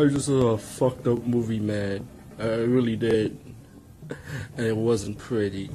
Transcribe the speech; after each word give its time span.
I 0.00 0.06
just 0.06 0.26
saw 0.26 0.52
a 0.52 0.58
fucked 0.58 1.06
up 1.08 1.26
movie, 1.26 1.60
man. 1.60 2.08
I 2.38 2.46
really 2.46 2.96
did. 2.96 3.38
And 4.56 4.66
it 4.66 4.74
wasn't 4.74 5.18
pretty. 5.18 5.68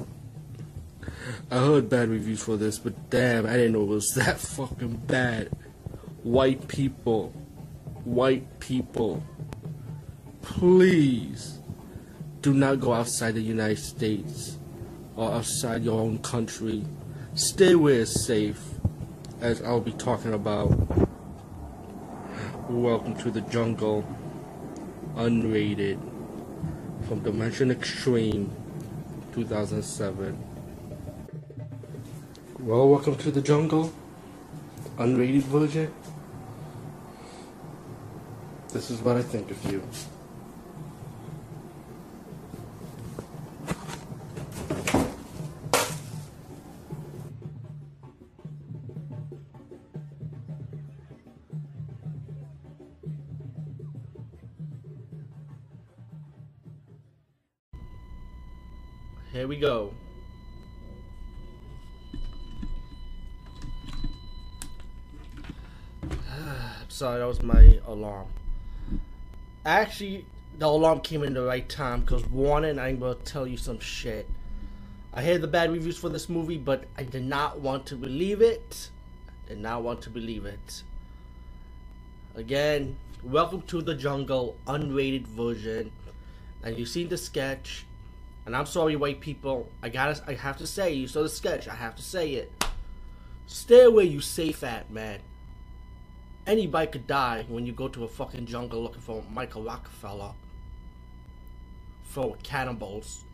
I 1.48 1.58
heard 1.58 1.88
bad 1.88 2.08
reviews 2.08 2.42
for 2.42 2.56
this, 2.56 2.76
but 2.76 3.08
damn, 3.08 3.46
I 3.46 3.52
didn't 3.52 3.74
know 3.74 3.82
it 3.82 3.86
was 3.86 4.08
that 4.16 4.40
fucking 4.40 4.96
bad. 5.06 5.50
White 6.24 6.66
people. 6.66 7.28
White 8.02 8.58
people. 8.58 9.22
Please. 10.42 11.60
Do 12.42 12.52
not 12.52 12.80
go 12.80 12.94
outside 12.94 13.36
the 13.36 13.42
United 13.42 13.78
States 13.78 14.58
or 15.14 15.34
outside 15.34 15.84
your 15.84 16.00
own 16.00 16.18
country. 16.18 16.84
Stay 17.36 17.76
where 17.76 18.00
it's 18.00 18.26
safe, 18.26 18.60
as 19.40 19.62
I'll 19.62 19.80
be 19.80 19.92
talking 19.92 20.32
about. 20.32 20.72
Welcome 22.68 23.14
to 23.18 23.30
the 23.30 23.42
jungle, 23.42 24.04
unrated, 25.14 26.00
from 27.06 27.20
Dimension 27.20 27.70
Extreme, 27.70 28.50
2007. 29.32 30.36
Well, 32.58 32.88
welcome 32.88 33.14
to 33.18 33.30
the 33.30 33.40
jungle, 33.40 33.92
unrated 34.98 35.42
version. 35.42 35.94
This 38.72 38.90
is 38.90 39.00
what 39.00 39.16
I 39.16 39.22
think 39.22 39.52
of 39.52 39.64
you. 39.70 39.80
Here 59.36 59.46
we 59.46 59.58
go. 59.58 59.92
Sorry, 66.88 67.18
that 67.18 67.26
was 67.26 67.42
my 67.42 67.78
alarm. 67.86 68.28
Actually, 69.66 70.24
the 70.58 70.64
alarm 70.64 71.00
came 71.00 71.22
in 71.22 71.34
the 71.34 71.42
right 71.42 71.68
time 71.68 72.00
because 72.00 72.24
warning, 72.28 72.78
I'm 72.78 72.98
gonna 72.98 73.16
tell 73.16 73.46
you 73.46 73.58
some 73.58 73.78
shit. 73.78 74.26
I 75.12 75.22
heard 75.22 75.42
the 75.42 75.48
bad 75.48 75.70
reviews 75.70 75.98
for 75.98 76.08
this 76.08 76.30
movie, 76.30 76.56
but 76.56 76.84
I 76.96 77.02
did 77.02 77.24
not 77.24 77.60
want 77.60 77.84
to 77.88 77.96
believe 77.96 78.40
it. 78.40 78.88
Did 79.48 79.58
not 79.58 79.82
want 79.82 80.00
to 80.04 80.10
believe 80.10 80.46
it. 80.46 80.82
Again, 82.34 82.96
welcome 83.22 83.60
to 83.66 83.82
the 83.82 83.94
jungle, 83.94 84.56
unrated 84.66 85.26
version. 85.26 85.92
And 86.62 86.78
you've 86.78 86.88
seen 86.88 87.10
the 87.10 87.18
sketch. 87.18 87.84
And 88.46 88.54
I'm 88.54 88.66
sorry, 88.66 88.94
white 88.94 89.20
people. 89.20 89.68
I 89.82 89.88
gotta, 89.88 90.22
I 90.26 90.34
have 90.34 90.56
to 90.58 90.66
say, 90.66 90.94
you 90.94 91.08
saw 91.08 91.22
the 91.22 91.28
sketch. 91.28 91.66
I 91.66 91.74
have 91.74 91.96
to 91.96 92.02
say 92.02 92.30
it. 92.34 92.52
Stay 93.46 93.88
where 93.88 94.04
you 94.04 94.20
safe 94.20 94.62
at, 94.62 94.90
man. 94.90 95.20
Anybody 96.46 96.86
could 96.86 97.08
die 97.08 97.44
when 97.48 97.66
you 97.66 97.72
go 97.72 97.88
to 97.88 98.04
a 98.04 98.08
fucking 98.08 98.46
jungle 98.46 98.80
looking 98.80 99.00
for 99.00 99.24
Michael 99.32 99.64
Rockefeller. 99.64 100.32
For 102.04 102.36
cannibals. 102.44 103.24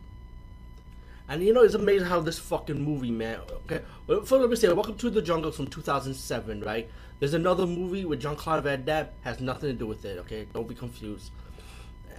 And 1.29 1.43
you 1.43 1.53
know, 1.53 1.61
it's 1.61 1.75
amazing 1.75 2.07
how 2.07 2.19
this 2.19 2.39
fucking 2.39 2.83
movie, 2.83 3.11
man. 3.11 3.39
Okay, 3.65 3.81
well, 4.07 4.21
first 4.21 4.31
let 4.31 4.49
me 4.49 4.55
say, 4.55 4.73
Welcome 4.73 4.97
to 4.97 5.09
the 5.09 5.21
Jungle 5.21 5.51
from 5.51 5.67
2007, 5.67 6.61
right? 6.61 6.89
There's 7.19 7.33
another 7.33 7.65
movie 7.65 8.03
with 8.03 8.19
Jean 8.19 8.35
Claude 8.35 8.63
Van 8.63 8.83
Damme 8.83 9.07
has 9.21 9.39
nothing 9.39 9.69
to 9.69 9.75
do 9.75 9.87
with 9.87 10.03
it. 10.03 10.17
Okay, 10.19 10.47
don't 10.53 10.67
be 10.67 10.75
confused. 10.75 11.31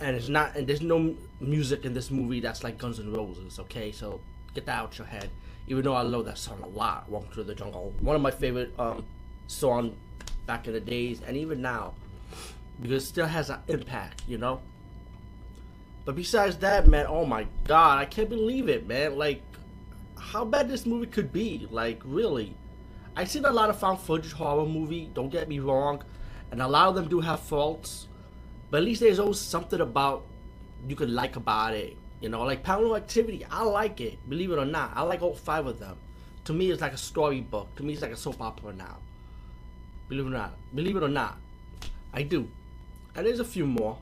And 0.01 0.17
it's 0.17 0.29
not, 0.29 0.57
and 0.57 0.67
there's 0.67 0.83
no 0.83 1.15
music 1.41 1.85
in 1.85 1.95
this 1.95 2.11
movie 2.11 2.41
that's 2.41 2.65
like 2.65 2.79
Guns 2.79 2.99
N' 2.99 3.13
Roses. 3.13 3.59
Okay, 3.59 3.93
so 3.93 4.21
get 4.55 4.67
that 4.67 4.79
out 4.79 4.99
your 4.99 5.07
head. 5.07 5.31
Even 5.67 5.85
though 5.85 5.95
I 5.95 6.03
love 6.03 6.27
that 6.27 6.39
song 6.39 6.61
a 6.63 6.69
lot, 6.69 7.09
Walk 7.09 7.33
Through 7.33 7.45
the 7.45 7.55
Jungle, 7.55 7.95
one 8.01 8.17
of 8.17 8.23
my 8.23 8.31
favorite 8.31 8.75
um 8.79 9.05
song 9.47 9.97
back 10.47 10.67
in 10.67 10.73
the 10.73 10.81
days, 10.81 11.21
and 11.27 11.37
even 11.37 11.63
now, 11.63 11.95
because 12.81 13.03
it 13.03 13.07
still 13.07 13.27
has 13.27 13.51
an 13.51 13.61
impact, 13.69 14.23
you 14.27 14.39
know. 14.39 14.61
But 16.05 16.17
besides 16.17 16.59
that, 16.59 16.87
man, 16.87 17.07
oh 17.09 17.25
my 17.25 17.47
god, 17.65 17.99
I 17.99 18.05
can't 18.05 18.29
believe 18.29 18.69
it, 18.69 18.87
man. 18.87 19.17
Like, 19.17 19.43
how 20.19 20.45
bad 20.45 20.69
this 20.69 20.85
movie 20.85 21.07
could 21.07 21.33
be. 21.33 21.67
Like, 21.71 22.03
really. 22.05 22.55
I've 23.17 23.31
seen 23.31 23.45
a 23.45 23.51
lot 23.51 23.71
of 23.71 23.79
found 23.79 24.01
footage 24.01 24.33
horror 24.33 24.67
movie, 24.67 25.09
don't 25.15 25.31
get 25.31 25.49
me 25.49 25.61
wrong. 25.61 26.03
And 26.51 26.61
a 26.61 26.69
lot 26.69 26.89
of 26.89 26.95
them 26.95 27.09
do 27.09 27.21
have 27.21 27.41
faults. 27.41 28.09
But 28.71 28.79
at 28.79 28.85
least 28.85 29.01
there's 29.01 29.19
always 29.19 29.41
something 29.41 29.81
about 29.81 30.25
you 30.89 30.97
could 30.97 31.11
like 31.11 31.37
about 31.37 31.75
it. 31.75 31.97
You 32.21 32.29
know, 32.29 32.43
like 32.43 32.65
Paranormal 32.65 32.97
Activity, 32.97 33.45
I 33.51 33.65
like 33.65 34.01
it, 34.01 34.19
believe 34.29 34.51
it 34.51 34.59
or 34.59 34.65
not. 34.65 34.93
I 34.95 35.03
like 35.03 35.23
all 35.23 35.35
five 35.35 35.67
of 35.67 35.79
them. 35.79 35.97
To 36.45 36.53
me, 36.53 36.71
it's 36.71 36.81
like 36.81 36.93
a 36.93 36.99
storybook. 36.99 37.75
To 37.77 37.83
me, 37.83 37.93
it's 37.95 38.03
like 38.03 38.13
a 38.13 38.17
soap 38.17 38.41
opera 38.41 38.73
now. 38.73 38.97
Believe 40.09 40.27
it 40.27 40.29
or 40.29 40.33
not. 40.33 40.55
Believe 40.75 40.97
it 40.97 41.03
or 41.03 41.09
not. 41.09 41.39
I 42.13 42.23
do. 42.23 42.49
And 43.15 43.27
there's 43.27 43.41
a 43.41 43.45
few 43.45 43.67
more. 43.67 43.99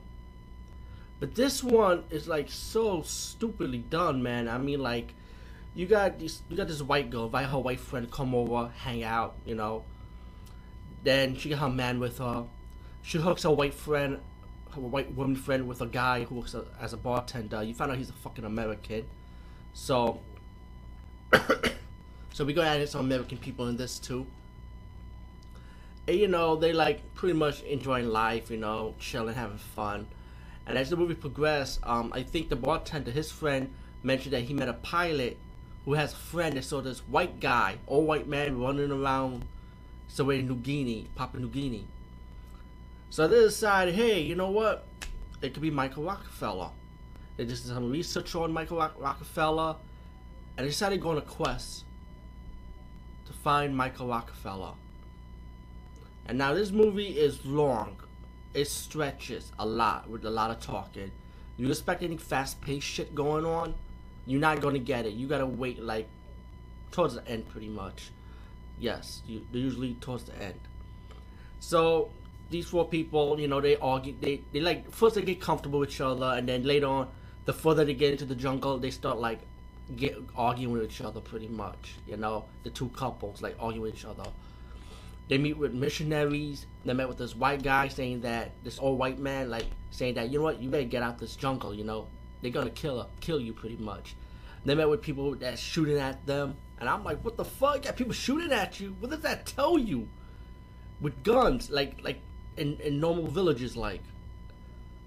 But 1.21 1.35
this 1.35 1.63
one 1.63 2.05
is 2.11 2.27
like 2.27 2.51
so 2.51 3.03
stupidly 3.03 3.79
done, 3.79 4.23
man. 4.23 4.49
I 4.49 4.59
mean, 4.59 4.83
like, 4.83 5.15
you 5.75 5.87
got 5.87 6.19
this, 6.19 6.43
you 6.49 6.57
got 6.57 6.69
this 6.69 6.83
white 6.83 7.11
girl, 7.11 7.27
invite 7.27 7.47
her 7.47 7.59
white 7.59 7.81
friend 7.81 8.11
come 8.11 8.35
over, 8.35 8.71
hang 8.79 9.05
out, 9.05 9.37
you 9.47 9.55
know. 9.55 9.85
Then 11.05 11.37
she 11.37 11.51
got 11.51 11.61
her 11.61 11.69
man 11.69 12.01
with 12.01 12.19
her. 12.19 12.45
She 13.03 13.19
hooks 13.19 13.45
her 13.45 13.51
white 13.51 13.75
friend, 13.75 14.19
her 14.75 14.81
white 14.81 15.15
woman 15.15 15.37
friend 15.37 15.69
with 15.69 15.81
a 15.81 15.87
guy 15.87 16.25
who 16.25 16.37
works 16.37 16.55
as 16.81 16.93
a 16.93 16.97
bartender. 16.97 17.63
You 17.63 17.75
find 17.75 17.91
out 17.91 17.99
he's 17.99 18.11
a 18.11 18.15
fucking 18.15 18.45
American. 18.45 19.05
So, 19.75 20.21
so 22.33 22.45
we 22.45 22.53
got 22.53 22.67
add 22.67 22.89
some 22.89 23.03
American 23.03 23.39
people 23.39 23.69
in 23.69 23.77
this 23.77 23.99
too. 23.99 24.27
And, 26.09 26.19
you 26.19 26.29
know, 26.29 26.57
they 26.57 26.73
like 26.73 27.15
pretty 27.15 27.35
much 27.35 27.63
enjoying 27.63 28.09
life, 28.09 28.51
you 28.51 28.57
know, 28.57 28.95
chilling, 28.99 29.35
having 29.35 29.59
fun. 29.59 30.07
And 30.67 30.79
as 30.79 30.91
the 30.91 30.97
movie 30.97 31.15
progressed, 31.15 31.81
um, 31.85 32.13
I 32.15 32.23
think 32.23 32.49
the 32.49 32.57
bartender, 32.57 33.11
his 33.11 33.31
friend, 33.31 33.73
mentioned 34.03 34.33
that 34.33 34.43
he 34.43 34.55
met 34.55 34.69
a 34.69 34.75
pilot 34.75 35.39
who 35.85 35.95
has 35.95 36.13
a 36.13 36.17
friend 36.17 36.57
that 36.57 36.65
saw 36.65 36.81
this 36.81 37.01
white 37.01 37.41
guy, 37.41 37.77
old 37.87 38.07
white 38.07 38.29
man 38.29 38.61
running 38.61 38.91
around 38.91 39.45
somewhere 40.09 40.37
in 40.37 40.47
New 40.47 40.57
Guinea, 40.57 41.09
Papua 41.17 41.41
New 41.41 41.49
Guinea. 41.49 41.87
So 43.13 43.29
they 43.29 43.41
decide, 43.41 43.93
hey, 43.93 44.23
you 44.23 44.35
know 44.35 44.51
what? 44.51 44.87
It 45.43 45.53
could 45.53 45.61
be 45.61 45.71
Michael 45.71 46.05
Rockefeller. 46.05 46.71
They 47.37 47.45
just 47.45 47.65
did 47.65 47.75
some 47.75 47.91
research 47.91 48.35
on 48.35 48.51
Michael 48.51 48.79
Rockefeller, 48.79 49.77
and 50.57 50.65
they 50.65 50.71
decided 50.71 50.97
to 50.97 51.03
go 51.03 51.11
on 51.11 51.19
a 51.19 51.21
quest 51.21 51.85
to 53.27 53.35
find 53.35 53.77
Michael 53.77 54.09
Rockefeller. 54.09 54.73
And 56.25 56.39
now 56.39 56.55
this 56.55 56.71
movie 56.71 57.19
is 57.19 57.45
long 57.45 57.99
it 58.55 58.67
stretches 58.67 59.53
a 59.59 59.67
lot 59.67 60.09
with 60.09 60.25
a 60.25 60.31
lot 60.31 60.51
of 60.51 60.61
talking. 60.61 61.11
You 61.59 61.69
expect 61.69 62.03
any 62.03 62.17
fast 62.17 62.63
paced 62.63 62.87
shit 62.87 63.15
going 63.15 63.45
on, 63.45 63.75
you're 64.25 64.41
not 64.41 64.63
gonna 64.63 64.79
get 64.79 65.05
it. 65.05 65.13
You 65.13 65.27
gotta 65.27 65.45
wait 65.45 65.83
like 65.83 66.09
towards 66.93 67.17
the 67.17 67.29
end 67.29 67.47
pretty 67.51 67.69
much. 67.69 68.11
Yes, 68.81 69.21
you, 69.27 69.47
usually 69.53 69.93
towards 70.01 70.25
the 70.25 70.43
end. 70.43 70.59
So 71.61 72.11
these 72.53 72.69
four 72.69 72.87
people, 72.87 73.41
you 73.41 73.49
know, 73.49 73.61
they 73.61 73.77
argue 73.77 74.15
they, 74.21 74.43
they 74.53 74.61
like 74.61 74.91
first 74.93 75.17
they 75.17 75.23
get 75.23 75.41
comfortable 75.41 75.81
with 75.81 75.91
each 75.91 76.01
other 76.01 76.35
and 76.37 76.49
then 76.49 76.63
later 76.63 76.87
on 76.87 77.09
the 77.45 77.53
further 77.53 77.85
they 77.85 77.95
get 77.95 78.13
into 78.13 78.25
the 78.25 78.37
jungle 78.37 78.79
they 78.79 78.91
start 78.91 79.19
like 79.19 79.41
get 79.97 80.17
arguing 80.37 80.73
with 80.73 80.85
each 80.85 81.01
other 81.01 81.21
pretty 81.21 81.49
much. 81.49 81.95
You 82.07 82.17
know, 82.17 82.45
the 82.63 82.71
two 82.71 82.89
couples 82.91 83.43
like 83.43 83.57
arguing 83.59 83.83
with 83.83 83.95
each 83.95 84.05
other. 84.05 84.25
They 85.29 85.39
meet 85.39 85.57
with 85.57 85.73
missionaries. 85.73 86.67
They 86.85 86.93
met 86.93 87.09
with 87.09 87.19
this 87.19 87.35
white 87.35 87.63
guy 87.63 87.89
saying 87.89 88.21
that 88.23 88.51
this 88.65 88.79
old 88.79 88.99
white 88.99 89.19
man, 89.19 89.51
like 89.51 89.67
saying 89.91 90.15
that 90.15 90.31
you 90.31 90.39
know 90.39 90.45
what, 90.45 90.61
you 90.61 90.69
better 90.69 90.85
get 90.85 91.03
out 91.03 91.19
this 91.19 91.37
jungle. 91.37 91.75
You 91.75 91.85
know, 91.85 92.07
they're 92.41 92.51
gonna 92.51 92.71
kill 92.71 93.09
kill 93.21 93.41
you 93.41 93.53
pretty 93.53 93.77
much. 93.77 94.15
They 94.65 94.75
met 94.75 94.89
with 94.89 95.03
people 95.03 95.35
that's 95.35 95.61
shooting 95.61 95.99
at 95.99 96.25
them, 96.27 96.57
and 96.79 96.89
I'm 96.89 97.03
like, 97.03 97.25
what 97.25 97.37
the 97.37 97.45
fuck? 97.45 97.83
Got 97.83 97.97
people 97.97 98.13
shooting 98.13 98.53
at 98.53 98.79
you. 98.79 98.97
What 99.01 99.11
does 99.11 99.21
that 99.21 99.47
tell 99.47 99.79
you? 99.79 100.09
With 101.01 101.23
guns, 101.25 101.71
like 101.71 102.03
like 102.03 102.21
in, 102.57 102.79
in 102.81 103.01
normal 103.01 103.27
villages, 103.27 103.77
like. 103.77 104.01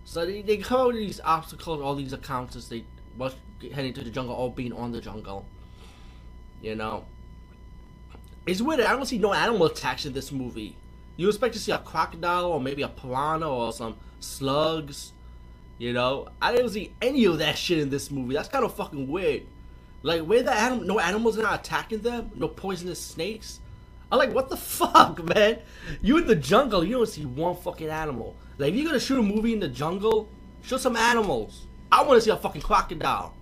So 0.03 0.25
they, 0.25 0.41
they 0.41 0.57
come 0.57 0.87
with 0.87 0.97
these 0.97 1.19
obstacles, 1.23 1.81
all 1.81 1.95
these 1.95 2.13
accounts 2.13 2.55
as 2.55 2.69
they 2.69 2.85
was 3.17 3.35
heading 3.73 3.93
to 3.93 4.03
the 4.03 4.09
jungle, 4.09 4.35
all 4.35 4.49
being 4.49 4.73
on 4.73 4.91
the 4.91 5.01
jungle. 5.01 5.45
You 6.61 6.75
know. 6.75 7.05
It's 8.45 8.61
weird. 8.61 8.81
I 8.81 8.91
don't 8.91 9.05
see 9.05 9.17
no 9.17 9.33
animal 9.33 9.65
attacks 9.65 10.05
in 10.05 10.13
this 10.13 10.31
movie. 10.31 10.75
You 11.17 11.27
expect 11.27 11.53
to 11.53 11.59
see 11.59 11.71
a 11.71 11.79
crocodile 11.79 12.45
or 12.45 12.59
maybe 12.59 12.83
a 12.83 12.87
piranha 12.87 13.49
or 13.49 13.73
some 13.73 13.95
slugs. 14.19 15.13
You 15.77 15.93
know, 15.93 16.29
I 16.41 16.53
didn't 16.53 16.69
see 16.69 16.93
any 17.01 17.25
of 17.25 17.39
that 17.39 17.57
shit 17.57 17.79
in 17.79 17.89
this 17.89 18.11
movie. 18.11 18.35
That's 18.35 18.47
kind 18.47 18.63
of 18.63 18.73
fucking 18.75 19.07
weird. 19.07 19.43
Like, 20.03 20.21
where 20.21 20.43
the 20.43 20.53
animal? 20.53 20.85
No 20.85 20.99
animals 20.99 21.37
are 21.39 21.41
not 21.41 21.61
attacking 21.61 22.01
them. 22.01 22.31
No 22.35 22.47
poisonous 22.47 23.01
snakes. 23.01 23.59
I'm 24.11 24.19
like, 24.19 24.33
what 24.33 24.49
the 24.49 24.57
fuck, 24.57 25.23
man? 25.23 25.59
You 26.01 26.17
in 26.17 26.27
the 26.27 26.35
jungle, 26.35 26.83
you 26.83 26.97
don't 26.97 27.07
see 27.07 27.25
one 27.25 27.55
fucking 27.55 27.89
animal. 27.89 28.35
Like, 28.57 28.69
if 28.69 28.75
you're 28.75 28.85
gonna 28.85 28.99
shoot 28.99 29.19
a 29.19 29.23
movie 29.23 29.53
in 29.53 29.59
the 29.59 29.67
jungle, 29.67 30.29
show 30.63 30.77
some 30.77 30.95
animals. 30.95 31.65
I 31.91 32.03
want 32.03 32.17
to 32.17 32.21
see 32.21 32.31
a 32.31 32.37
fucking 32.37 32.61
crocodile. 32.61 33.33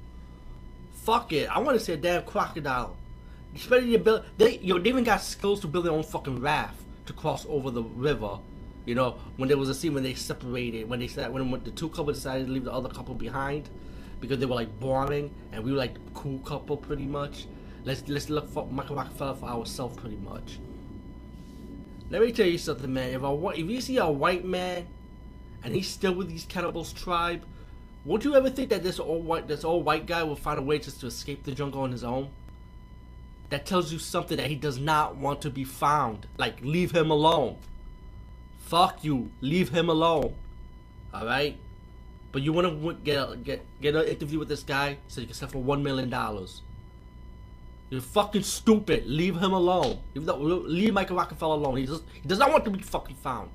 Fuck 1.04 1.34
it, 1.34 1.50
I 1.50 1.60
want 1.60 1.78
to 1.78 1.84
see 1.84 1.94
a 1.94 1.98
damn 1.98 2.24
crocodile. 2.24 2.96
Especially 3.56 3.92
they 3.92 3.98
build, 3.98 4.24
they, 4.38 4.58
yo, 4.60 4.80
they 4.80 4.90
even 4.90 5.04
got 5.04 5.22
skills 5.22 5.60
to 5.62 5.68
build 5.68 5.86
their 5.86 5.92
own 5.92 6.04
fucking 6.04 6.40
raft 6.40 6.82
to 7.06 7.14
cross 7.14 7.46
over 7.48 7.70
the 7.70 7.84
river. 7.84 8.40
You 8.86 8.96
know, 8.96 9.18
when 9.38 9.48
there 9.48 9.58
was 9.58 9.70
a 9.70 9.76
scene 9.76 9.94
when 9.94 10.04
they 10.04 10.14
separated, 10.14 10.90
when 10.90 11.00
they 11.00 11.08
said 11.08 11.32
when 11.32 11.50
the 11.64 11.72
two 11.72 11.90
couples 11.90 12.18
decided 12.18 12.48
to 12.48 12.54
leave 12.54 12.66
the 12.66 12.74
other 12.74 12.90
couple 12.90 13.16
behind 13.16 13.70
because 14.20 14.40
they 14.40 14.46
were 14.46 14.56
like 14.56 14.80
bonding, 14.80 15.34
and 15.52 15.64
we 15.64 15.72
were 15.72 15.78
like 15.78 15.96
cool 16.14 16.40
couple 16.40 16.78
pretty 16.78 17.06
much. 17.06 17.46
Let's 17.86 18.08
let's 18.08 18.30
look 18.30 18.50
for 18.50 18.66
Rockefeller 18.66 19.36
for 19.36 19.46
ourselves 19.46 19.98
pretty 19.98 20.18
much. 20.18 20.60
Let 22.10 22.22
me 22.22 22.32
tell 22.32 22.46
you 22.46 22.58
something, 22.58 22.94
man. 22.94 23.10
If 23.14 23.24
I 23.24 23.34
if 23.56 23.70
you 23.70 23.82
see 23.82 23.98
a 23.98 24.10
white 24.10 24.46
man, 24.46 24.88
and 25.64 25.74
he's 25.74 25.90
still 25.90 26.14
with 26.14 26.30
these 26.30 26.46
cannibals 26.46 26.94
tribe, 26.94 27.44
would 28.06 28.24
you 28.24 28.36
ever 28.36 28.50
think 28.50 28.70
that 28.70 28.84
this 28.84 29.00
old 29.00 29.26
white 29.26 29.48
this 29.48 29.64
old 29.64 29.86
white 29.86 30.06
guy 30.06 30.24
will 30.24 30.36
find 30.36 30.60
a 30.60 30.62
way 30.62 30.80
just 30.80 31.02
to 31.02 31.08
escape 31.08 31.44
the 31.44 31.52
jungle 31.52 31.82
on 31.82 31.92
his 31.92 32.04
own? 32.04 32.30
That 33.50 33.66
tells 33.66 33.92
you 33.92 34.00
something 34.00 34.38
that 34.38 34.48
he 34.48 34.56
does 34.56 34.80
not 34.80 35.18
want 35.18 35.42
to 35.42 35.50
be 35.50 35.64
found. 35.64 36.28
Like 36.38 36.62
leave 36.62 36.92
him 36.92 37.12
alone. 37.12 37.58
Fuck 38.60 39.04
you. 39.04 39.30
Leave 39.42 39.70
him 39.70 39.90
alone. 39.90 40.34
All 41.14 41.26
right. 41.26 41.58
But 42.32 42.42
you 42.42 42.54
want 42.54 42.68
to 42.68 42.94
get 43.04 43.18
a, 43.18 43.36
get 43.36 43.66
get 43.82 43.96
an 43.96 44.06
interview 44.06 44.40
with 44.40 44.48
this 44.48 44.64
guy 44.64 44.98
so 45.08 45.22
you 45.22 45.28
can 45.28 45.36
sell 45.36 45.50
for 45.50 45.62
one 45.62 45.84
million 45.84 46.10
dollars. 46.10 46.62
You're 47.94 48.02
fucking 48.02 48.42
stupid. 48.42 49.06
Leave 49.06 49.36
him 49.36 49.54
alone. 49.54 50.00
Leave 50.16 50.96
Michael 50.96 51.16
Rockefeller 51.16 51.54
alone. 51.54 51.78
He 51.78 51.86
just 51.86 52.02
he 52.20 52.28
does 52.28 52.40
not 52.40 52.52
want 52.52 52.66
to 52.66 52.72
be 52.72 52.82
fucking 52.82 53.18
found. 53.18 53.52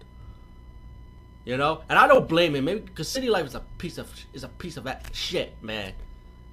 You 1.44 1.56
know, 1.56 1.82
and 1.88 1.98
I 1.98 2.06
don't 2.06 2.28
blame 2.28 2.54
him. 2.54 2.66
Maybe 2.66 2.78
because 2.78 3.08
city 3.08 3.28
life 3.28 3.46
is 3.46 3.56
a 3.56 3.64
piece 3.78 3.98
of 3.98 4.08
is 4.32 4.44
a 4.44 4.48
piece 4.48 4.76
of 4.76 4.84
that 4.84 5.10
shit, 5.12 5.60
man. 5.60 5.92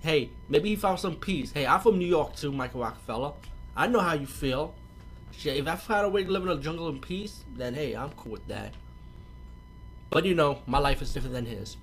Hey, 0.02 0.32
maybe 0.50 0.70
he 0.70 0.76
found 0.76 1.00
some 1.00 1.16
peace. 1.16 1.52
Hey, 1.52 1.68
I'm 1.68 1.80
from 1.80 2.00
New 2.00 2.08
York 2.08 2.36
too, 2.36 2.52
Michael 2.52 2.82
Rockefeller. 2.82 3.34
I 3.78 3.86
know 3.86 4.00
how 4.00 4.14
you 4.14 4.26
feel. 4.26 4.74
Shit, 5.31 5.58
if 5.58 5.68
I 5.68 5.76
find 5.76 6.08
a 6.08 6.10
way 6.10 6.24
to 6.24 6.31
live 6.31 6.42
in 6.42 6.50
a 6.50 6.58
jungle 6.58 6.90
in 6.90 7.00
peace, 7.00 7.44
then 7.56 7.76
hey, 7.76 7.96
I'm 7.96 8.10
cool 8.14 8.31
with 8.31 8.48
that. 8.48 8.74
But 10.10 10.26
you 10.26 10.34
know, 10.34 10.58
my 10.66 10.80
life 10.80 11.04
is 11.04 11.14
different 11.14 11.36
than 11.36 11.46
his. 11.46 11.78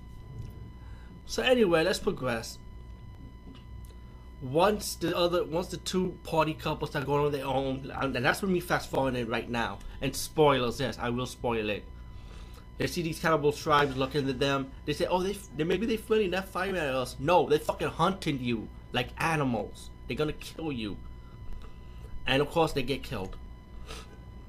So 1.27 1.43
anyway, 1.43 1.85
let's 1.85 1.99
progress. 1.99 2.57
Once 4.43 4.95
the 4.95 5.17
other, 5.17 5.45
once 5.45 5.67
the 5.67 5.77
two 5.77 6.17
party 6.23 6.53
couples 6.53 6.89
start 6.89 7.05
going 7.05 7.25
on 7.25 7.31
their 7.31 7.45
own, 7.45 7.89
and 8.01 8.13
that's 8.13 8.41
when 8.41 8.51
we 8.51 8.59
fast 8.59 8.89
forwarding 8.91 9.21
it 9.21 9.29
right 9.29 9.49
now. 9.49 9.79
And 10.01 10.13
spoilers, 10.13 10.81
yes, 10.81 10.99
I 10.99 11.09
will 11.09 11.25
spoil 11.25 11.69
it. 11.69 11.85
They 12.77 12.87
see 12.87 13.03
these 13.03 13.19
cannibal 13.19 13.53
tribes 13.53 13.95
looking 13.95 14.27
at 14.29 14.39
them. 14.39 14.71
They 14.83 14.91
say, 14.91 15.05
"Oh, 15.05 15.23
they, 15.23 15.37
they 15.55 15.63
maybe 15.63 15.85
they're 15.85 15.97
friendly, 15.97 16.27
not 16.27 16.49
fighting 16.49 16.75
at 16.75 16.93
us." 16.93 17.15
No, 17.19 17.47
they're 17.47 17.57
fucking 17.57 17.87
hunting 17.87 18.41
you 18.41 18.67
like 18.91 19.09
animals. 19.17 19.89
They're 20.07 20.17
gonna 20.17 20.33
kill 20.33 20.73
you, 20.73 20.97
and 22.27 22.41
of 22.41 22.49
course 22.49 22.73
they 22.73 22.83
get 22.83 23.01
killed. 23.01 23.37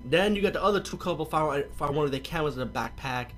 Then 0.05 0.35
you 0.35 0.43
got 0.43 0.55
the 0.55 0.62
other 0.62 0.81
two 0.81 0.97
couple 0.97 1.25
find, 1.25 1.67
find 1.76 1.94
one 1.94 2.05
of 2.05 2.11
their 2.11 2.19
cameras 2.19 2.56
in 2.56 2.62
a 2.62 2.67
backpack, 2.67 3.29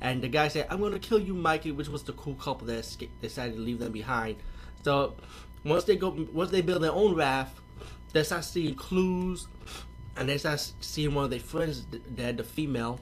and 0.00 0.22
the 0.22 0.28
guy 0.28 0.48
said, 0.48 0.66
"I'm 0.70 0.80
gonna 0.80 0.98
kill 0.98 1.20
you, 1.20 1.34
Mikey," 1.34 1.70
which 1.70 1.88
was 1.88 2.02
the 2.02 2.14
cool 2.14 2.34
couple 2.34 2.66
that 2.66 2.78
escaped, 2.78 3.22
decided 3.22 3.54
to 3.54 3.60
leave 3.60 3.78
them 3.78 3.92
behind. 3.92 4.38
So 4.82 5.14
once 5.64 5.84
they 5.84 5.96
go, 5.96 6.26
once 6.32 6.50
they 6.50 6.62
build 6.62 6.82
their 6.82 6.92
own 6.92 7.14
raft, 7.14 7.58
they 8.12 8.22
start 8.22 8.44
seeing 8.44 8.74
clues, 8.74 9.46
and 10.16 10.28
they 10.28 10.38
start 10.38 10.72
seeing 10.80 11.14
one 11.14 11.24
of 11.24 11.30
their 11.30 11.40
friends 11.40 11.80
dead, 11.80 12.36
the 12.36 12.44
female. 12.44 13.00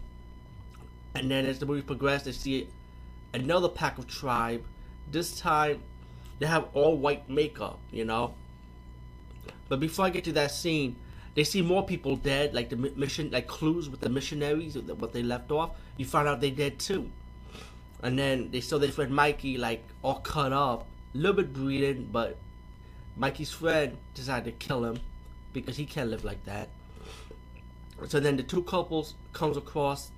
And 1.14 1.30
then 1.30 1.46
as 1.46 1.58
the 1.58 1.66
movie 1.66 1.82
progresses, 1.82 2.24
they 2.24 2.32
see 2.32 2.68
another 3.32 3.68
pack 3.68 3.98
of 3.98 4.06
tribe. 4.06 4.64
This 5.10 5.38
time, 5.38 5.80
they 6.38 6.46
have 6.46 6.66
all 6.74 6.96
white 6.96 7.28
makeup, 7.28 7.78
you 7.90 8.04
know. 8.04 8.34
But 9.68 9.80
before 9.80 10.06
I 10.06 10.10
get 10.10 10.24
to 10.24 10.32
that 10.32 10.50
scene, 10.50 10.96
they 11.34 11.44
see 11.44 11.62
more 11.62 11.84
people 11.84 12.16
dead, 12.16 12.54
like 12.54 12.68
the 12.68 12.76
mission, 12.76 13.30
like 13.30 13.46
clues 13.46 13.88
with 13.88 14.00
the 14.00 14.08
missionaries, 14.08 14.76
what 14.76 15.12
they 15.12 15.22
left 15.22 15.50
off. 15.50 15.70
You 15.96 16.04
find 16.04 16.26
out 16.28 16.40
they 16.40 16.50
dead 16.50 16.78
too, 16.78 17.10
and 18.02 18.18
then 18.18 18.50
they 18.50 18.60
saw 18.60 18.78
their 18.78 18.90
friend 18.90 19.12
Mikey 19.12 19.56
like 19.56 19.84
all 20.02 20.16
cut 20.16 20.52
up, 20.52 20.86
a 21.14 21.18
little 21.18 21.36
bit 21.36 21.52
bleeding, 21.52 22.08
but 22.10 22.36
Mikey's 23.18 23.50
friend 23.50 23.96
decided 24.14 24.44
to 24.44 24.66
kill 24.66 24.84
him 24.84 25.00
because 25.52 25.76
he 25.76 25.84
can't 25.84 26.08
live 26.08 26.24
like 26.24 26.44
that. 26.44 26.68
So 28.06 28.20
then 28.20 28.36
the 28.36 28.44
two 28.44 28.62
couples 28.62 29.14
comes 29.32 29.56
across 29.56 30.10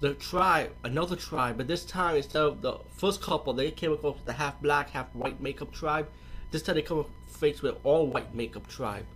the 0.00 0.14
tribe, 0.14 0.72
another 0.84 1.16
tribe, 1.16 1.56
but 1.56 1.68
this 1.68 1.84
time 1.84 2.16
instead 2.16 2.42
of 2.42 2.60
the 2.60 2.78
first 2.96 3.22
couple, 3.22 3.54
they 3.54 3.70
came 3.70 3.92
across 3.92 4.16
the 4.24 4.34
half 4.34 4.60
black, 4.60 4.90
half 4.90 5.06
white 5.14 5.40
makeup 5.40 5.72
tribe. 5.72 6.08
This 6.50 6.62
time 6.62 6.74
they 6.74 6.82
come 6.82 7.06
face 7.28 7.62
with 7.62 7.76
all 7.82 8.06
white 8.08 8.34
makeup 8.34 8.68
tribe. 8.68 9.06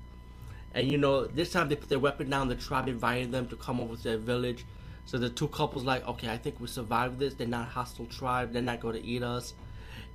And 0.74 0.90
you 0.90 0.96
know, 0.96 1.26
this 1.26 1.52
time 1.52 1.68
they 1.68 1.76
put 1.76 1.88
their 1.88 1.98
weapon 1.98 2.30
down. 2.30 2.48
The 2.48 2.54
tribe 2.54 2.88
invited 2.88 3.32
them 3.32 3.48
to 3.48 3.56
come 3.56 3.80
over 3.80 3.96
to 3.96 4.02
their 4.02 4.18
village. 4.18 4.64
So 5.04 5.18
the 5.18 5.28
two 5.28 5.48
couples 5.48 5.84
like, 5.84 6.06
okay, 6.08 6.30
I 6.30 6.36
think 6.38 6.60
we 6.60 6.66
survived 6.66 7.18
this. 7.18 7.34
They're 7.34 7.46
not 7.46 7.68
hostile 7.68 8.06
tribe. 8.06 8.52
They're 8.52 8.62
not 8.62 8.80
going 8.80 8.94
to 9.00 9.04
eat 9.04 9.22
us. 9.22 9.54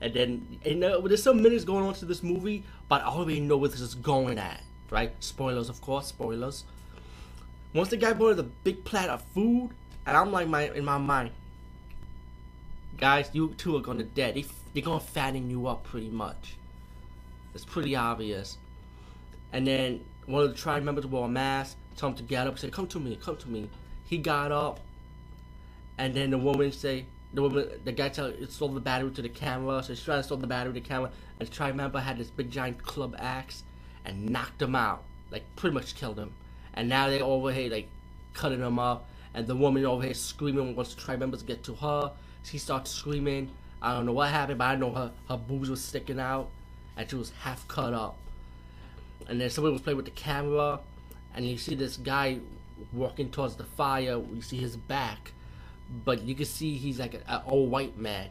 And 0.01 0.13
then, 0.13 0.59
and 0.65 0.83
uh, 0.83 0.99
there's 1.01 1.21
some 1.21 1.41
minutes 1.41 1.63
going 1.63 1.85
on 1.85 1.93
to 1.95 2.05
this 2.05 2.23
movie, 2.23 2.63
but 2.89 3.03
I 3.03 3.05
already 3.05 3.39
know 3.39 3.55
where 3.57 3.69
this 3.69 3.79
is 3.81 3.93
going 3.93 4.39
at, 4.39 4.61
right? 4.89 5.11
Spoilers, 5.19 5.69
of 5.69 5.79
course, 5.79 6.07
spoilers. 6.07 6.63
Once 7.73 7.89
the 7.89 7.97
guy 7.97 8.11
brought 8.13 8.35
the 8.37 8.43
big 8.43 8.83
plate 8.83 9.09
of 9.09 9.21
food, 9.35 9.69
and 10.05 10.17
I'm 10.17 10.31
like, 10.31 10.47
my 10.47 10.71
in 10.71 10.83
my 10.83 10.97
mind, 10.97 11.29
guys, 12.97 13.29
you 13.33 13.53
two 13.57 13.77
are 13.77 13.81
gonna 13.81 14.03
dead. 14.03 14.33
They, 14.35 14.45
they're 14.73 14.83
gonna 14.83 14.99
fatten 14.99 15.51
you 15.51 15.67
up 15.67 15.83
pretty 15.83 16.09
much. 16.09 16.55
It's 17.53 17.63
pretty 17.63 17.95
obvious. 17.95 18.57
And 19.53 19.67
then 19.67 20.03
one 20.25 20.43
of 20.43 20.49
the 20.49 20.57
tribe 20.57 20.83
members 20.83 21.05
wore 21.05 21.25
a 21.25 21.29
mask, 21.29 21.77
told 21.95 22.13
him 22.13 22.17
to 22.17 22.23
get 22.23 22.47
up, 22.47 22.57
said, 22.57 22.71
Come 22.71 22.87
to 22.87 22.99
me, 22.99 23.17
come 23.21 23.37
to 23.37 23.49
me. 23.49 23.69
He 24.05 24.17
got 24.17 24.51
up, 24.51 24.79
and 25.97 26.13
then 26.13 26.31
the 26.31 26.37
woman 26.37 26.71
say, 26.71 27.05
the 27.33 27.41
woman, 27.41 27.69
the 27.83 27.91
guy 27.91 28.09
tell, 28.09 28.33
stole 28.49 28.69
the 28.69 28.79
battery 28.79 29.11
to 29.11 29.21
the 29.21 29.29
camera, 29.29 29.81
so 29.83 29.93
she's 29.93 30.03
trying 30.03 30.19
to 30.19 30.23
steal 30.23 30.37
the 30.37 30.47
battery 30.47 30.73
to 30.73 30.79
the 30.79 30.87
camera, 30.87 31.11
and 31.39 31.47
the 31.47 31.53
tribe 31.53 31.75
member 31.75 31.99
had 31.99 32.17
this 32.17 32.29
big 32.29 32.51
giant 32.51 32.83
club 32.83 33.15
axe 33.17 33.63
and 34.05 34.29
knocked 34.29 34.61
him 34.61 34.75
out, 34.75 35.03
like 35.31 35.43
pretty 35.55 35.73
much 35.73 35.95
killed 35.95 36.19
him. 36.19 36.33
And 36.73 36.89
now 36.89 37.07
they 37.07 37.21
over 37.21 37.51
here 37.51 37.71
like 37.71 37.87
cutting 38.33 38.59
him 38.59 38.79
up, 38.79 39.09
and 39.33 39.47
the 39.47 39.55
woman 39.55 39.85
over 39.85 40.03
here 40.03 40.13
screaming 40.13 40.75
once 40.75 40.93
the 40.93 41.01
tribe 41.01 41.19
members 41.19 41.43
get 41.43 41.63
to 41.65 41.75
her. 41.75 42.11
She 42.43 42.57
starts 42.57 42.91
screaming. 42.91 43.49
I 43.81 43.93
don't 43.93 44.05
know 44.05 44.13
what 44.13 44.29
happened, 44.29 44.57
but 44.59 44.65
I 44.65 44.75
know 44.75 44.91
her 44.91 45.11
her 45.29 45.37
boobs 45.37 45.69
was 45.69 45.83
sticking 45.83 46.19
out, 46.19 46.49
and 46.97 47.09
she 47.09 47.15
was 47.15 47.31
half 47.41 47.67
cut 47.67 47.93
up 47.93 48.17
and 49.27 49.39
then 49.39 49.49
somebody 49.49 49.73
was 49.73 49.81
playing 49.81 49.97
with 49.97 50.05
the 50.05 50.11
camera, 50.11 50.79
and 51.33 51.45
you 51.45 51.57
see 51.57 51.75
this 51.75 51.97
guy 51.97 52.39
walking 52.91 53.29
towards 53.29 53.55
the 53.55 53.63
fire. 53.63 54.21
You 54.33 54.41
see 54.41 54.57
his 54.57 54.75
back, 54.75 55.31
but 56.05 56.21
you 56.23 56.35
can 56.35 56.45
see 56.45 56.77
he's 56.77 56.99
like 56.99 57.13
an 57.13 57.41
old 57.45 57.69
white 57.69 57.97
man. 57.97 58.29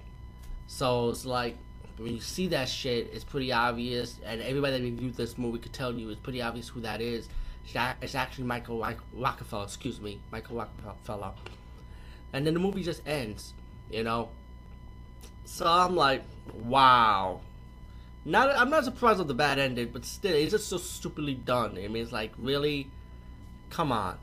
So 0.67 1.11
it's 1.11 1.27
like 1.27 1.57
when 1.99 2.15
you 2.15 2.21
see 2.21 2.49
that 2.49 2.69
shit, 2.69 3.11
it's 3.13 3.25
pretty 3.25 3.53
obvious, 3.53 4.19
and 4.25 4.41
everybody 4.41 4.79
that 4.79 4.83
reviewed 4.83 5.15
this 5.17 5.37
movie 5.37 5.59
could 5.59 5.73
tell 5.73 5.93
you 5.93 6.09
it's 6.09 6.21
pretty 6.21 6.41
obvious 6.41 6.69
who 6.69 6.81
that 6.81 7.01
is. 7.01 7.29
It's 8.03 8.15
actually 8.15 8.45
Michael 8.45 8.85
Rockefeller. 9.13 9.65
Excuse 9.65 10.01
me, 10.01 10.19
Michael 10.33 10.57
Rockefeller. 10.57 11.33
And 12.33 12.47
then 12.47 12.55
the 12.55 12.61
movie 12.61 12.83
just 12.83 13.07
ends, 13.07 13.53
you 13.91 14.03
know. 14.03 14.31
So 15.45 15.67
I'm 15.67 15.95
like, 15.97 16.23
wow, 16.55 17.41
not, 18.25 18.57
I'm 18.57 18.71
not 18.71 18.85
surprised 18.85 19.19
with 19.19 19.29
the 19.29 19.35
bad 19.35 19.59
ending, 19.59 19.91
but 19.93 20.05
still, 20.05 20.35
it's 20.35 20.53
just 20.53 20.69
so 20.69 20.79
stupidly 20.79 21.35
done. 21.35 21.73
I 21.77 21.89
mean, 21.89 22.03
it's 22.03 22.13
like 22.13 22.33
really, 22.39 22.89
come 23.69 23.93
on. 23.93 24.17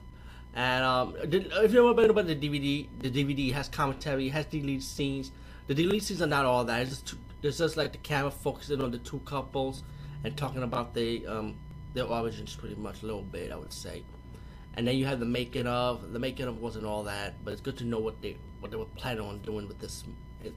And 0.58 0.84
um, 0.84 1.16
if 1.22 1.72
you 1.72 1.84
know 1.84 1.90
about 1.90 2.26
the 2.26 2.36
DVD, 2.36 2.88
the 2.98 3.12
DVD 3.12 3.54
has 3.54 3.70
commentary, 3.70 4.28
has 4.30 4.48
deleted 4.48 4.82
scenes. 4.82 5.32
The 5.68 5.76
deleted 5.76 6.04
scenes 6.04 6.22
are 6.24 6.28
not 6.28 6.46
all 6.46 6.66
that. 6.66 6.82
It's 6.82 7.02
just, 7.02 7.16
it's 7.44 7.58
just 7.60 7.78
like 7.78 7.92
the 7.92 8.00
camera 8.00 8.32
focusing 8.32 8.82
on 8.82 8.90
the 8.90 8.98
two 8.98 9.20
couples 9.20 9.84
and 10.24 10.36
talking 10.36 10.64
about 10.64 10.96
the 10.96 11.28
um, 11.28 11.56
their 11.94 12.06
origins 12.06 12.56
pretty 12.56 12.74
much 12.74 13.04
a 13.04 13.06
little 13.06 13.22
bit, 13.22 13.52
I 13.52 13.56
would 13.56 13.72
say. 13.72 14.02
And 14.74 14.88
then 14.88 14.98
you 14.98 15.06
have 15.06 15.20
the 15.20 15.28
making 15.28 15.68
of. 15.68 16.12
The 16.12 16.18
making 16.18 16.48
of 16.48 16.60
wasn't 16.60 16.86
all 16.86 17.04
that, 17.04 17.36
but 17.46 17.54
it's 17.54 17.62
good 17.62 17.78
to 17.78 17.84
know 17.84 18.00
what 18.00 18.20
they 18.24 18.36
what 18.60 18.72
they 18.72 18.78
were 18.78 18.86
planning 18.86 19.22
on 19.22 19.38
doing 19.40 19.68
with 19.68 19.78
this 19.78 20.06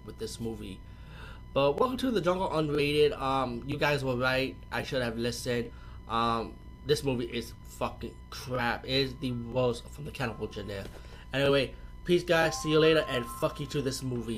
with 0.06 0.18
this 0.18 0.40
movie. 0.40 0.80
But 1.52 1.78
welcome 1.78 1.98
to 1.98 2.10
the 2.10 2.22
Jungle 2.22 2.48
Unrated. 2.48 3.20
Um, 3.20 3.64
you 3.66 3.76
guys 3.76 4.02
were 4.02 4.16
right. 4.16 4.56
I 4.72 4.82
should 4.82 5.02
have 5.02 5.18
listened. 5.18 5.70
Um, 6.08 6.54
this 6.86 7.04
movie 7.04 7.26
is 7.26 7.52
fucking 7.78 8.14
crap. 8.30 8.84
It 8.84 8.90
is 8.90 9.14
the 9.16 9.32
worst 9.32 9.88
from 9.88 10.04
the 10.04 10.10
Cannibal 10.10 10.50
Genre. 10.50 10.84
Anyway, 11.32 11.74
peace, 12.04 12.22
guys. 12.22 12.60
See 12.62 12.70
you 12.70 12.78
later, 12.78 13.04
and 13.08 13.24
fuck 13.40 13.60
you 13.60 13.66
to 13.66 13.82
this 13.82 14.02
movie. 14.02 14.34